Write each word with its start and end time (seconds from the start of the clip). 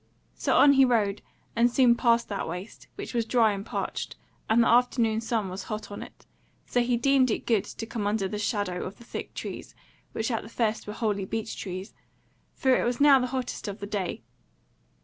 So 0.33 0.55
on 0.57 0.73
he 0.73 0.83
rode, 0.83 1.21
and 1.55 1.69
soon 1.69 1.93
passed 1.93 2.27
that 2.29 2.47
waste, 2.47 2.87
which 2.95 3.13
was 3.13 3.23
dry 3.23 3.51
and 3.51 3.63
parched, 3.63 4.15
and 4.49 4.63
the 4.63 4.67
afternoon 4.67 5.21
sun 5.21 5.47
was 5.47 5.65
hot 5.65 5.91
on 5.91 6.01
it; 6.01 6.25
so 6.65 6.81
he 6.81 6.97
deemed 6.97 7.29
it 7.29 7.45
good 7.45 7.65
to 7.65 7.85
come 7.85 8.07
under 8.07 8.27
the 8.27 8.39
shadow 8.39 8.83
of 8.83 8.97
the 8.97 9.03
thick 9.03 9.35
trees 9.35 9.75
(which 10.13 10.31
at 10.31 10.41
the 10.41 10.49
first 10.49 10.87
were 10.87 10.93
wholly 10.93 11.25
beech 11.25 11.55
trees), 11.55 11.93
for 12.55 12.75
it 12.75 12.83
was 12.83 12.99
now 12.99 13.19
the 13.19 13.27
hottest 13.27 13.67
of 13.67 13.77
the 13.79 13.85
day. 13.85 14.23